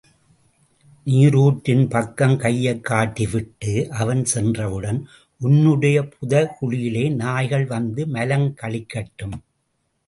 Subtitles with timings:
[1.07, 4.99] நீருற்றின் பக்கம் கையைக் காட்டி விட்டு அவன் சென்றவுடன்,
[5.41, 9.37] உன்னுடைய புதை குழியிலே நாய்கள் வந்து மலங்கழிக்கட்டும்!